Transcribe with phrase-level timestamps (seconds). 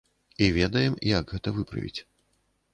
[0.45, 1.99] І ведаем, як гэта выправіць.